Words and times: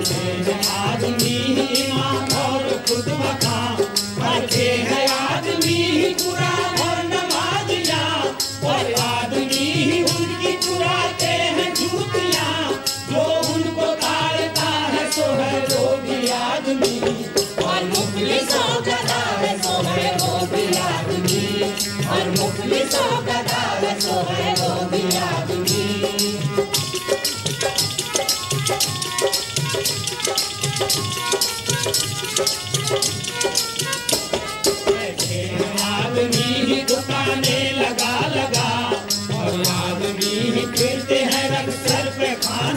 Amen. 0.00 0.59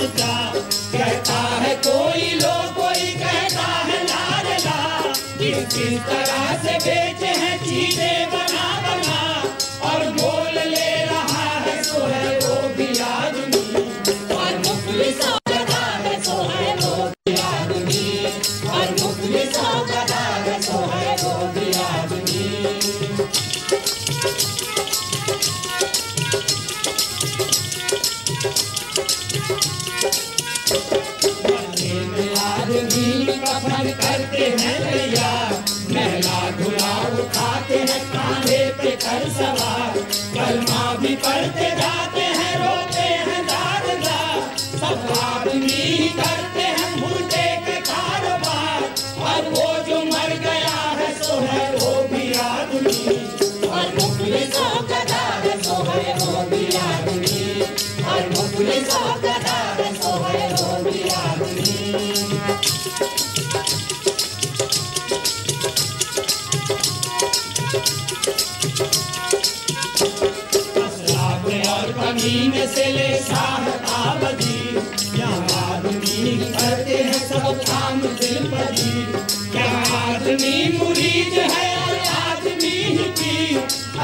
पे 0.00 0.06
का 0.16 0.34
कहता 0.92 1.38
है 1.62 1.74
कोई 1.86 2.30
लो 2.34 2.54
कोई 2.74 3.12
कहता 3.20 3.66
है 3.88 3.98
ला 4.04 4.40
ला 4.42 4.56
ला 4.64 5.12
किस 5.38 5.66
किस 5.74 6.00
तरह 6.06 6.46
से 6.62 6.76
बेचे 6.84 7.32
हैं 7.40 7.56
चीज़ें 7.64 8.19
भैया 34.56 35.50
महला 35.90 36.50
धुला 36.50 37.22
उठाते 37.22 37.74
हैं, 37.74 38.08
कांधे 38.08 38.68
पे 38.68 38.90
कर 38.90 39.30
सवार। 39.30 39.98
रोते 42.58 43.00
हैं, 43.00 43.46
दादा 43.46 44.56
सब 44.56 45.18
आदमी 45.22 46.08
करते 46.08 46.60
हैं 46.60 47.02
के 47.66 47.80
कारोबार। 47.80 48.82
और 49.18 49.50
वो 49.50 49.84
जो 49.84 50.04
मर 50.04 50.28
गया 50.28 50.80
है, 50.80 51.22
सो 51.22 51.40
है 51.40 51.76
आदमी। 52.32 53.16
और 53.68 53.94
मुफलिसों 54.00 54.82
का 54.82 55.04
भी 56.42 56.76
आदमी। 56.76 57.62
और 58.04 58.30
से 72.10 72.84
ले 72.92 73.08
क्या 75.14 75.28
आदमी 75.58 76.36
करते 76.52 76.96
हैं 76.96 77.12
सब 77.12 77.60
काम 77.68 78.00
दिलपदी 78.00 78.94
क्या 79.52 79.70
आदमी 79.98 80.78
मुरीद 80.78 81.38
है 81.52 81.70
आदमी 82.22 82.78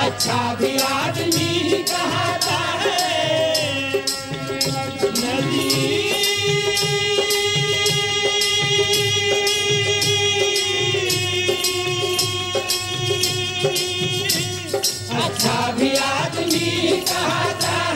अच्छा 0.05 0.55
भी 0.61 0.77
आदमी 0.79 1.49
ही 1.69 1.83
कहता 1.83 2.59
है। 2.83 2.95
नदी 5.19 5.67
अच्छा 15.23 15.73
भी 15.79 15.91
आदमी 15.97 17.03
कहता 17.09 17.77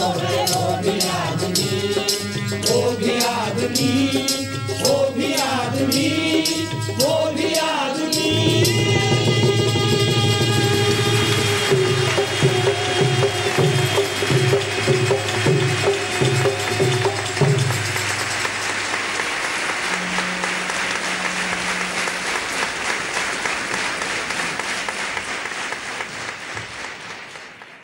Sobre 0.00 0.49